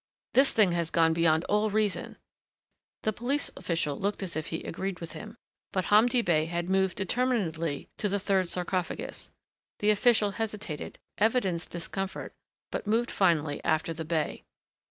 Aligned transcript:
This 0.33 0.51
thing 0.51 0.71
has 0.71 0.89
gone 0.89 1.13
beyond 1.13 1.43
all 1.43 1.69
reason." 1.69 2.17
The 3.03 3.13
police 3.13 3.51
official 3.55 3.99
looked 3.99 4.23
as 4.23 4.35
if 4.35 4.47
he 4.47 4.63
agreed 4.63 4.99
with 4.99 5.13
him, 5.13 5.37
but 5.71 5.85
Hamdi 5.93 6.23
Bey 6.23 6.45
had 6.45 6.71
moved 6.71 6.97
determinedly 6.97 7.87
to 7.97 8.09
the 8.09 8.17
third 8.17 8.49
sarcophagus. 8.49 9.29
The 9.77 9.91
official 9.91 10.31
hesitated, 10.31 10.97
evidenced 11.19 11.69
discomfort, 11.69 12.33
but 12.71 12.87
moved 12.87 13.11
finally 13.11 13.63
after 13.63 13.93
the 13.93 14.03
bey. 14.03 14.43